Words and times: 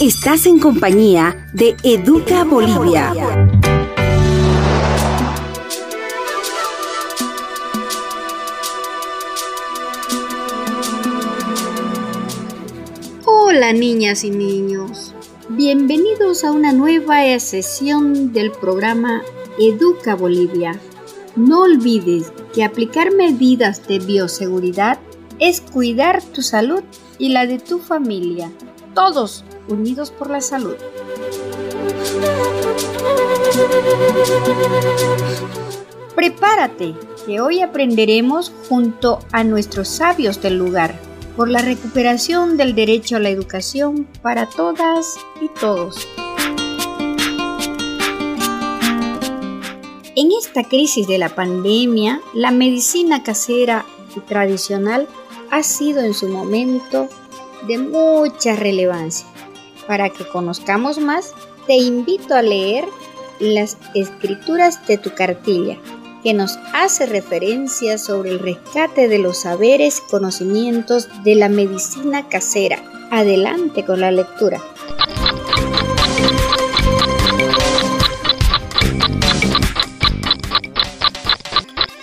Estás 0.00 0.46
en 0.46 0.58
compañía 0.58 1.48
de 1.52 1.76
Educa 1.84 2.42
Bolivia. 2.42 3.12
Hola 13.24 13.72
niñas 13.72 14.24
y 14.24 14.30
niños, 14.30 15.14
bienvenidos 15.48 16.42
a 16.42 16.50
una 16.50 16.72
nueva 16.72 17.38
sesión 17.38 18.32
del 18.32 18.50
programa 18.50 19.22
Educa 19.60 20.16
Bolivia. 20.16 20.80
No 21.36 21.62
olvides 21.62 22.32
que 22.52 22.64
aplicar 22.64 23.12
medidas 23.12 23.86
de 23.86 24.00
bioseguridad 24.00 24.98
es 25.38 25.60
cuidar 25.60 26.20
tu 26.20 26.42
salud 26.42 26.82
y 27.16 27.28
la 27.28 27.46
de 27.46 27.60
tu 27.60 27.78
familia. 27.78 28.50
Todos 28.94 29.44
unidos 29.68 30.10
por 30.10 30.30
la 30.30 30.40
salud. 30.40 30.76
Prepárate, 36.14 36.94
que 37.26 37.40
hoy 37.40 37.60
aprenderemos 37.60 38.52
junto 38.68 39.20
a 39.32 39.44
nuestros 39.44 39.88
sabios 39.88 40.40
del 40.40 40.58
lugar 40.58 40.94
por 41.36 41.48
la 41.48 41.60
recuperación 41.60 42.56
del 42.56 42.74
derecho 42.74 43.16
a 43.16 43.20
la 43.20 43.30
educación 43.30 44.06
para 44.22 44.48
todas 44.48 45.16
y 45.40 45.48
todos. 45.60 46.06
En 50.16 50.30
esta 50.30 50.62
crisis 50.62 51.08
de 51.08 51.18
la 51.18 51.28
pandemia, 51.28 52.20
la 52.34 52.52
medicina 52.52 53.24
casera 53.24 53.84
y 54.16 54.20
tradicional 54.20 55.08
ha 55.50 55.62
sido 55.64 56.02
en 56.02 56.14
su 56.14 56.28
momento 56.28 57.08
de 57.66 57.78
mucha 57.78 58.54
relevancia. 58.54 59.26
Para 59.86 60.08
que 60.08 60.26
conozcamos 60.26 60.98
más, 60.98 61.34
te 61.66 61.74
invito 61.74 62.34
a 62.34 62.42
leer 62.42 62.84
las 63.38 63.76
escrituras 63.94 64.86
de 64.86 64.96
tu 64.96 65.14
cartilla, 65.14 65.78
que 66.22 66.32
nos 66.32 66.58
hace 66.72 67.04
referencia 67.04 67.98
sobre 67.98 68.30
el 68.30 68.38
rescate 68.38 69.08
de 69.08 69.18
los 69.18 69.42
saberes 69.42 70.02
y 70.04 70.10
conocimientos 70.10 71.08
de 71.22 71.34
la 71.34 71.48
medicina 71.48 72.28
casera. 72.28 72.82
Adelante 73.10 73.84
con 73.84 74.00
la 74.00 74.10
lectura. 74.10 74.62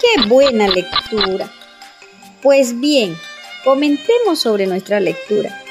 ¡Qué 0.00 0.28
buena 0.28 0.68
lectura! 0.68 1.50
Pues 2.40 2.78
bien, 2.78 3.16
comentemos 3.64 4.38
sobre 4.38 4.66
nuestra 4.66 5.00
lectura 5.00 5.63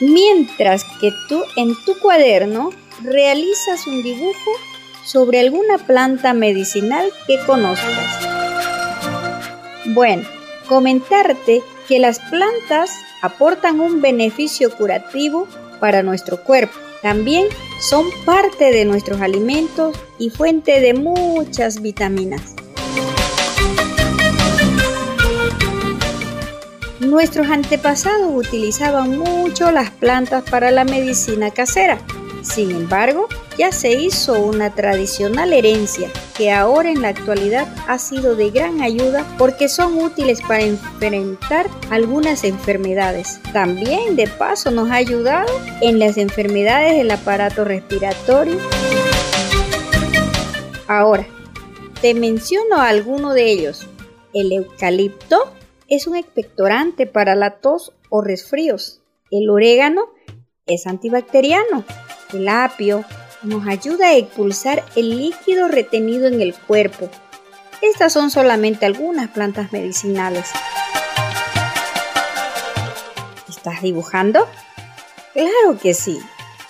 mientras 0.00 0.84
que 1.00 1.12
tú 1.28 1.42
en 1.56 1.74
tu 1.84 1.98
cuaderno 1.98 2.70
realizas 3.02 3.86
un 3.86 4.02
dibujo 4.02 4.50
sobre 5.04 5.40
alguna 5.40 5.78
planta 5.78 6.32
medicinal 6.32 7.10
que 7.26 7.38
conozcas. 7.46 8.28
Bueno, 9.86 10.24
comentarte 10.66 11.62
que 11.88 11.98
las 11.98 12.18
plantas 12.18 12.90
aportan 13.22 13.80
un 13.80 14.00
beneficio 14.00 14.70
curativo 14.74 15.46
para 15.80 16.02
nuestro 16.02 16.42
cuerpo. 16.42 16.74
También 17.02 17.46
son 17.80 18.06
parte 18.24 18.72
de 18.72 18.86
nuestros 18.86 19.20
alimentos 19.20 19.94
y 20.18 20.30
fuente 20.30 20.80
de 20.80 20.94
muchas 20.94 21.82
vitaminas. 21.82 22.53
Nuestros 27.04 27.48
antepasados 27.48 28.30
utilizaban 28.32 29.18
mucho 29.18 29.70
las 29.70 29.90
plantas 29.90 30.42
para 30.48 30.70
la 30.70 30.84
medicina 30.84 31.50
casera. 31.50 31.98
Sin 32.42 32.70
embargo, 32.70 33.28
ya 33.58 33.72
se 33.72 33.92
hizo 33.92 34.40
una 34.40 34.74
tradicional 34.74 35.52
herencia 35.52 36.10
que 36.36 36.50
ahora 36.50 36.90
en 36.90 37.02
la 37.02 37.08
actualidad 37.08 37.68
ha 37.88 37.98
sido 37.98 38.36
de 38.36 38.50
gran 38.50 38.80
ayuda 38.80 39.26
porque 39.36 39.68
son 39.68 39.98
útiles 39.98 40.40
para 40.40 40.62
enfrentar 40.62 41.68
algunas 41.90 42.42
enfermedades. 42.42 43.38
También 43.52 44.16
de 44.16 44.26
paso 44.26 44.70
nos 44.70 44.90
ha 44.90 44.94
ayudado 44.94 45.52
en 45.82 45.98
las 45.98 46.16
enfermedades 46.16 46.96
del 46.96 47.10
aparato 47.10 47.64
respiratorio. 47.64 48.56
Ahora, 50.88 51.26
te 52.00 52.14
menciono 52.14 52.78
alguno 52.78 53.34
de 53.34 53.50
ellos. 53.50 53.86
El 54.32 54.52
eucalipto, 54.52 55.52
es 55.88 56.06
un 56.06 56.16
expectorante 56.16 57.06
para 57.06 57.34
la 57.34 57.58
tos 57.58 57.92
o 58.08 58.22
resfríos. 58.22 59.02
El 59.30 59.50
orégano 59.50 60.02
es 60.66 60.86
antibacteriano. 60.86 61.84
El 62.32 62.48
apio 62.48 63.04
nos 63.42 63.66
ayuda 63.66 64.08
a 64.08 64.16
expulsar 64.16 64.84
el 64.96 65.18
líquido 65.18 65.68
retenido 65.68 66.26
en 66.26 66.40
el 66.40 66.54
cuerpo. 66.54 67.10
Estas 67.82 68.12
son 68.12 68.30
solamente 68.30 68.86
algunas 68.86 69.28
plantas 69.30 69.72
medicinales. 69.72 70.50
¿Estás 73.48 73.82
dibujando? 73.82 74.46
Claro 75.32 75.78
que 75.80 75.94
sí. 75.94 76.18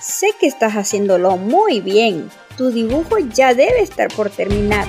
Sé 0.00 0.28
que 0.38 0.46
estás 0.46 0.74
haciéndolo 0.74 1.36
muy 1.36 1.80
bien. 1.80 2.30
Tu 2.56 2.70
dibujo 2.70 3.18
ya 3.18 3.54
debe 3.54 3.80
estar 3.80 4.08
por 4.08 4.30
terminar. 4.30 4.86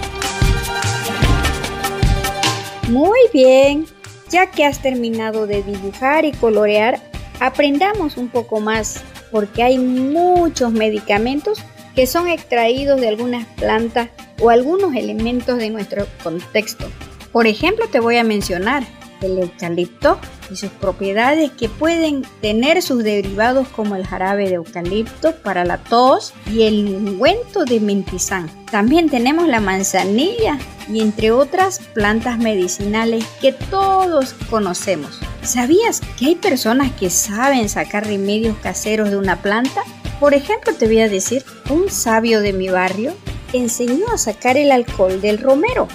Muy 2.90 3.20
bien. 3.34 3.86
Ya 4.36 4.52
que 4.52 4.66
has 4.66 4.82
terminado 4.82 5.48
de 5.48 5.64
dibujar 5.64 6.26
y 6.26 6.34
colorear, 6.34 7.00
aprendamos 7.40 8.18
un 8.18 8.28
poco 8.28 8.60
más, 8.60 9.02
porque 9.32 9.64
hay 9.64 9.78
muchos 9.78 10.74
medicamentos 10.74 11.64
que 11.96 12.06
son 12.06 12.28
extraídos 12.28 13.00
de 13.00 13.08
algunas 13.08 13.46
plantas 13.46 14.10
o 14.42 14.50
algunos 14.50 14.94
elementos 14.94 15.58
de 15.58 15.70
nuestro 15.70 16.06
contexto. 16.22 16.86
Por 17.32 17.48
ejemplo, 17.48 17.86
te 17.90 18.02
voy 18.02 18.18
a 18.18 18.26
mencionar 18.26 18.84
el 19.22 19.40
eucalipto 19.40 20.20
y 20.52 20.58
sus 20.58 20.70
propiedades 20.70 21.52
que 21.52 21.70
pueden 21.70 22.24
tener 22.42 22.82
sus 22.82 23.06
derivados 23.06 23.70
como 23.70 23.96
el 23.96 24.06
jarabe 24.06 24.50
de 24.50 24.56
eucalipto 24.56 25.34
para 25.44 25.64
la 25.64 25.78
tos 25.78 26.34
y 26.52 26.64
el 26.64 26.94
ungüento 26.94 27.64
de 27.64 27.80
mentizán. 27.80 28.50
También 28.70 29.10
tenemos 29.10 29.48
la 29.48 29.62
manzanilla 29.62 30.60
y 30.88 31.02
entre 31.02 31.32
otras 31.32 31.80
plantas 31.94 32.38
medicinales 32.38 33.26
que 33.42 33.54
todos 33.54 34.34
conocemos. 34.50 35.20
¿Sabías 35.42 36.02
que 36.18 36.28
hay 36.28 36.36
personas 36.36 36.92
que 36.92 37.10
saben 37.10 37.70
sacar 37.70 38.06
remedios 38.06 38.58
caseros 38.58 39.10
de 39.10 39.18
una 39.18 39.42
planta? 39.42 39.84
Por 40.20 40.34
ejemplo, 40.34 40.74
te 40.74 40.86
voy 40.86 41.00
a 41.00 41.10
decir, 41.10 41.44
un 41.70 41.90
sabio 41.90 42.42
de 42.42 42.54
mi 42.54 42.70
barrio 42.70 43.14
enseñó 43.54 44.08
a 44.14 44.18
sacar 44.18 44.58
el 44.58 44.72
alcohol 44.72 45.22
del 45.22 45.40
romero. 45.40 45.88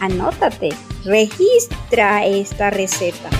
Anótate, 0.00 0.70
registra 1.04 2.26
esta 2.26 2.70
receta. 2.70 3.30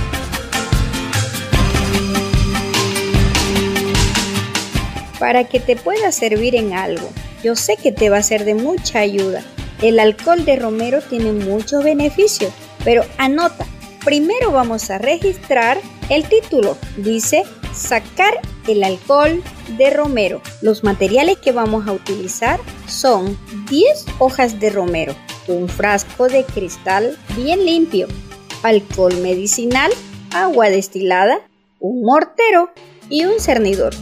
Para 5.19 5.45
que 5.45 5.61
te 5.61 5.77
pueda 5.77 6.13
servir 6.13 6.55
en 6.55 6.75
algo, 6.75 7.09
yo 7.43 7.57
sé 7.57 7.77
que 7.77 7.91
te 7.91 8.11
va 8.11 8.19
a 8.19 8.23
ser 8.23 8.45
de 8.45 8.55
mucha 8.55 9.01
ayuda. 9.01 9.43
El 9.83 9.99
alcohol 9.99 10.45
de 10.45 10.57
romero 10.57 11.01
tiene 11.03 11.33
muchos 11.33 11.85
beneficios, 11.85 12.53
pero 12.85 13.05
anota, 13.19 13.67
primero 14.05 14.53
vamos 14.53 14.91
a 14.91 14.99
registrar 14.99 15.79
el 16.09 16.29
título. 16.29 16.77
Dice 16.97 17.45
sacar 17.75 18.41
el 18.67 18.83
alcohol 18.83 19.43
de 19.77 19.91
romero. 19.91 20.41
Los 20.63 20.85
materiales 20.85 21.39
que 21.39 21.53
vamos 21.53 21.87
a 21.87 21.93
utilizar 21.93 22.61
son 22.87 23.37
10 23.69 24.07
hojas 24.19 24.59
de 24.61 24.71
romero, 24.71 25.15
un 25.49 25.69
frasco 25.69 26.29
de 26.29 26.45
cristal 26.45 27.19
bien 27.37 27.65
limpio, 27.65 28.09
alcohol 28.63 29.17
medicinal, 29.19 29.93
agua 30.33 30.71
destilada, 30.71 31.39
un 31.81 32.03
mortero 32.03 32.71
y 33.09 33.25
un 33.25 33.41
cernidor. 33.41 33.95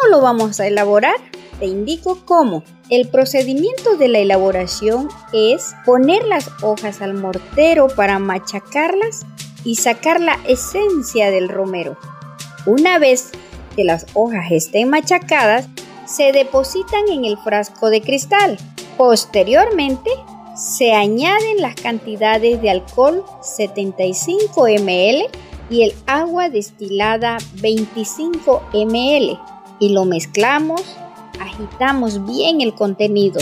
¿Cómo 0.00 0.16
lo 0.16 0.22
vamos 0.22 0.60
a 0.60 0.66
elaborar? 0.66 1.16
Te 1.58 1.66
indico 1.66 2.24
cómo. 2.24 2.62
El 2.88 3.08
procedimiento 3.08 3.96
de 3.96 4.08
la 4.08 4.20
elaboración 4.20 5.08
es 5.34 5.74
poner 5.84 6.24
las 6.24 6.50
hojas 6.62 7.02
al 7.02 7.12
mortero 7.12 7.88
para 7.88 8.18
machacarlas 8.18 9.26
y 9.62 9.74
sacar 9.76 10.20
la 10.20 10.38
esencia 10.48 11.30
del 11.30 11.50
romero. 11.50 11.98
Una 12.64 12.98
vez 12.98 13.30
que 13.76 13.84
las 13.84 14.06
hojas 14.14 14.46
estén 14.50 14.88
machacadas, 14.88 15.68
se 16.06 16.32
depositan 16.32 17.08
en 17.10 17.26
el 17.26 17.36
frasco 17.36 17.90
de 17.90 18.00
cristal. 18.00 18.56
Posteriormente, 18.96 20.10
se 20.56 20.94
añaden 20.94 21.60
las 21.60 21.74
cantidades 21.74 22.62
de 22.62 22.70
alcohol 22.70 23.22
75 23.42 24.66
ml 24.66 25.24
y 25.68 25.82
el 25.82 25.94
agua 26.06 26.48
destilada 26.48 27.36
25 27.60 28.62
ml 28.72 29.38
y 29.80 29.88
lo 29.88 30.04
mezclamos, 30.04 30.82
agitamos 31.40 32.24
bien 32.26 32.60
el 32.60 32.74
contenido. 32.74 33.40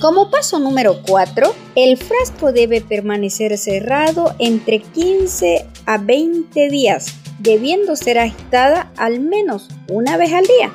Como 0.00 0.30
paso 0.30 0.60
número 0.60 1.00
4, 1.04 1.52
el 1.74 1.96
frasco 1.96 2.52
debe 2.52 2.80
permanecer 2.80 3.58
cerrado 3.58 4.36
entre 4.38 4.80
15 4.80 5.66
a 5.84 5.98
20 5.98 6.68
días, 6.68 7.06
debiendo 7.40 7.96
ser 7.96 8.20
agitada 8.20 8.92
al 8.96 9.18
menos 9.18 9.68
una 9.88 10.16
vez 10.16 10.32
al 10.32 10.44
día. 10.44 10.72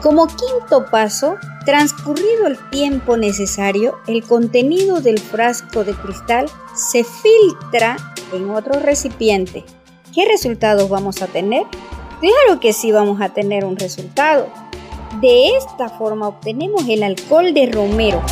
Como 0.00 0.28
quinto 0.28 0.86
paso, 0.92 1.34
transcurrido 1.66 2.46
el 2.46 2.56
tiempo 2.70 3.16
necesario, 3.16 3.98
el 4.06 4.22
contenido 4.22 5.00
del 5.00 5.18
frasco 5.18 5.82
de 5.82 5.94
cristal 5.94 6.46
se 6.76 7.02
filtra 7.02 7.96
en 8.32 8.50
otro 8.50 8.80
recipiente. 8.80 9.64
¿Qué 10.14 10.26
resultados 10.26 10.88
vamos 10.88 11.22
a 11.22 11.26
tener? 11.26 11.64
Claro 12.20 12.60
que 12.60 12.72
sí 12.72 12.90
vamos 12.90 13.20
a 13.20 13.28
tener 13.28 13.64
un 13.64 13.76
resultado. 13.76 14.48
De 15.20 15.50
esta 15.56 15.88
forma 15.88 16.28
obtenemos 16.28 16.88
el 16.88 17.02
alcohol 17.02 17.54
de 17.54 17.70
romero. 17.70 18.22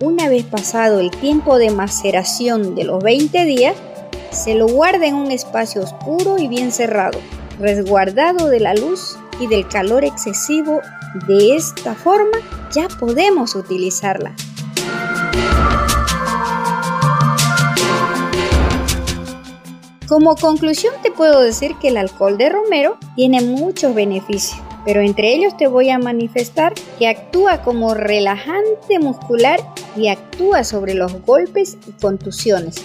Una 0.00 0.28
vez 0.28 0.44
pasado 0.44 1.00
el 1.00 1.10
tiempo 1.10 1.58
de 1.58 1.70
maceración 1.70 2.74
de 2.74 2.84
los 2.84 3.02
20 3.02 3.44
días, 3.44 3.76
se 4.30 4.54
lo 4.54 4.68
guarda 4.68 5.06
en 5.06 5.14
un 5.14 5.32
espacio 5.32 5.82
oscuro 5.82 6.38
y 6.38 6.46
bien 6.46 6.70
cerrado, 6.70 7.18
resguardado 7.58 8.48
de 8.48 8.60
la 8.60 8.74
luz 8.74 9.18
y 9.40 9.46
del 9.46 9.66
calor 9.66 10.04
excesivo. 10.04 10.80
De 11.26 11.56
esta 11.56 11.94
forma 11.94 12.38
ya 12.72 12.88
podemos 12.88 13.54
utilizarla. 13.54 14.34
Como 20.08 20.36
conclusión 20.36 20.94
te 21.02 21.10
puedo 21.10 21.42
decir 21.42 21.74
que 21.76 21.88
el 21.88 21.98
alcohol 21.98 22.38
de 22.38 22.48
romero 22.48 22.96
tiene 23.14 23.42
muchos 23.42 23.94
beneficios, 23.94 24.58
pero 24.86 25.02
entre 25.02 25.34
ellos 25.34 25.54
te 25.58 25.66
voy 25.66 25.90
a 25.90 25.98
manifestar 25.98 26.72
que 26.98 27.08
actúa 27.08 27.60
como 27.60 27.92
relajante 27.92 28.98
muscular 28.98 29.60
y 29.96 30.08
actúa 30.08 30.64
sobre 30.64 30.94
los 30.94 31.12
golpes 31.26 31.76
y 31.86 31.92
contusiones. 32.00 32.76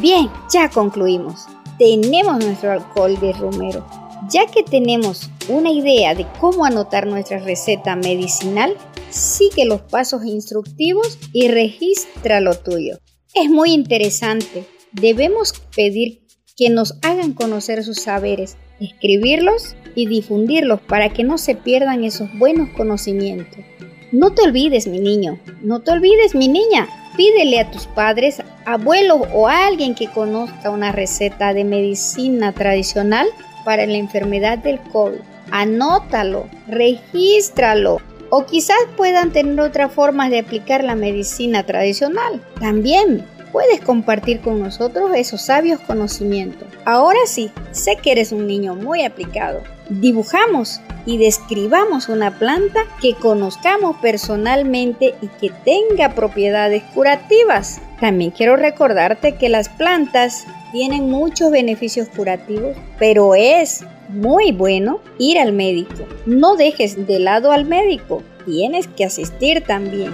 Bien, 0.00 0.30
ya 0.50 0.70
concluimos. 0.70 1.46
Tenemos 1.78 2.42
nuestro 2.42 2.72
alcohol 2.72 3.20
de 3.20 3.34
romero. 3.34 3.84
Ya 4.30 4.46
que 4.46 4.62
tenemos 4.62 5.28
una 5.48 5.70
idea 5.70 6.14
de 6.14 6.26
cómo 6.40 6.64
anotar 6.64 7.06
nuestra 7.06 7.38
receta 7.38 7.96
medicinal, 7.96 8.78
sigue 9.12 9.64
los 9.64 9.82
pasos 9.82 10.24
instructivos 10.24 11.18
y 11.32 11.48
registra 11.48 12.40
lo 12.40 12.54
tuyo. 12.54 12.98
Es 13.34 13.48
muy 13.48 13.72
interesante. 13.72 14.64
Debemos 14.92 15.54
pedir 15.74 16.22
que 16.56 16.70
nos 16.70 16.98
hagan 17.02 17.32
conocer 17.32 17.82
sus 17.84 17.98
saberes, 17.98 18.56
escribirlos 18.80 19.74
y 19.94 20.06
difundirlos 20.06 20.80
para 20.80 21.10
que 21.12 21.24
no 21.24 21.38
se 21.38 21.54
pierdan 21.54 22.04
esos 22.04 22.28
buenos 22.38 22.68
conocimientos. 22.76 23.64
No 24.10 24.34
te 24.34 24.42
olvides, 24.42 24.86
mi 24.86 25.00
niño, 25.00 25.40
no 25.62 25.80
te 25.80 25.92
olvides, 25.92 26.34
mi 26.34 26.48
niña. 26.48 26.88
Pídele 27.16 27.60
a 27.60 27.70
tus 27.70 27.86
padres, 27.86 28.42
abuelos 28.66 29.22
o 29.34 29.48
a 29.48 29.66
alguien 29.66 29.94
que 29.94 30.08
conozca 30.08 30.70
una 30.70 30.92
receta 30.92 31.54
de 31.54 31.64
medicina 31.64 32.52
tradicional 32.52 33.26
para 33.64 33.86
la 33.86 33.96
enfermedad 33.96 34.58
del 34.58 34.80
COVID. 34.80 35.20
Anótalo, 35.50 36.46
regístralo 36.68 38.00
o 38.34 38.46
quizás 38.46 38.78
puedan 38.96 39.30
tener 39.30 39.60
otra 39.60 39.90
forma 39.90 40.30
de 40.30 40.38
aplicar 40.38 40.82
la 40.82 40.94
medicina 40.94 41.66
tradicional. 41.66 42.40
También 42.58 43.26
puedes 43.52 43.82
compartir 43.82 44.40
con 44.40 44.58
nosotros 44.58 45.10
esos 45.14 45.42
sabios 45.42 45.78
conocimientos. 45.80 46.66
Ahora 46.86 47.18
sí, 47.26 47.50
sé 47.72 47.96
que 47.96 48.10
eres 48.10 48.32
un 48.32 48.46
niño 48.46 48.74
muy 48.74 49.04
aplicado. 49.04 49.60
Dibujamos 49.90 50.80
y 51.04 51.18
describamos 51.18 52.08
una 52.08 52.38
planta 52.38 52.80
que 53.02 53.14
conozcamos 53.16 53.96
personalmente 53.98 55.14
y 55.20 55.26
que 55.26 55.50
tenga 55.50 56.14
propiedades 56.14 56.82
curativas. 56.94 57.82
También 58.00 58.30
quiero 58.30 58.56
recordarte 58.56 59.34
que 59.34 59.50
las 59.50 59.68
plantas 59.68 60.46
tienen 60.72 61.10
muchos 61.10 61.50
beneficios 61.50 62.08
curativos, 62.08 62.78
pero 62.98 63.34
es 63.34 63.84
muy 64.12 64.52
bueno 64.52 65.00
ir 65.18 65.38
al 65.38 65.52
médico. 65.52 66.06
No 66.26 66.56
dejes 66.56 67.06
de 67.06 67.18
lado 67.18 67.52
al 67.52 67.64
médico, 67.64 68.22
tienes 68.44 68.86
que 68.86 69.04
asistir 69.04 69.62
también. 69.66 70.12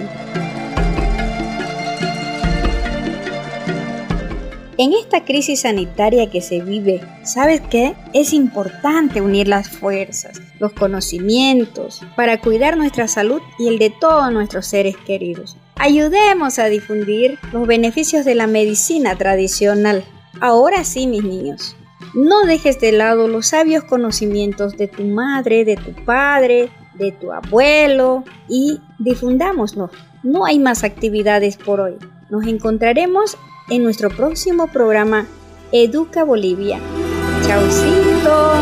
En 4.77 4.93
esta 4.93 5.25
crisis 5.25 5.59
sanitaria 5.61 6.29
que 6.31 6.39
se 6.39 6.61
vive, 6.61 7.01
¿sabes 7.23 7.59
qué? 7.69 7.95
Es 8.13 8.31
importante 8.31 9.19
unir 9.19 9.49
las 9.49 9.67
fuerzas, 9.67 10.41
los 10.57 10.71
conocimientos, 10.71 12.01
para 12.15 12.39
cuidar 12.39 12.77
nuestra 12.77 13.09
salud 13.09 13.41
y 13.57 13.67
el 13.67 13.77
de 13.77 13.89
todos 13.89 14.31
nuestros 14.31 14.67
seres 14.67 14.95
queridos. 14.95 15.57
Ayudemos 15.75 16.59
a 16.59 16.67
difundir 16.67 17.37
los 17.51 17.67
beneficios 17.67 18.23
de 18.23 18.35
la 18.35 18.47
medicina 18.47 19.17
tradicional. 19.17 20.05
Ahora 20.39 20.85
sí, 20.85 21.07
mis 21.07 21.25
niños, 21.25 21.75
no 22.13 22.43
dejes 22.43 22.79
de 22.79 22.91
lado 22.91 23.27
los 23.27 23.47
sabios 23.47 23.83
conocimientos 23.83 24.77
de 24.77 24.87
tu 24.87 25.03
madre, 25.03 25.65
de 25.65 25.75
tu 25.75 25.93
padre, 26.05 26.69
de 26.95 27.11
tu 27.11 27.31
abuelo 27.31 28.23
y 28.47 28.81
difundámoslo. 28.97 29.89
No 30.23 30.45
hay 30.45 30.59
más 30.59 30.83
actividades 30.83 31.57
por 31.57 31.79
hoy. 31.79 31.95
Nos 32.29 32.45
encontraremos 32.45 33.37
en 33.69 33.83
nuestro 33.83 34.09
próximo 34.09 34.67
programa 34.67 35.27
Educa 35.71 36.23
Bolivia. 36.23 36.79
Chaucito. 37.45 38.53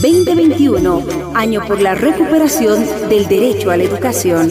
2021, 0.00 1.02
año 1.34 1.60
por 1.66 1.80
la 1.80 1.94
recuperación 1.94 2.84
del 3.08 3.26
derecho 3.26 3.70
a 3.70 3.76
la 3.76 3.82
educación. 3.82 4.50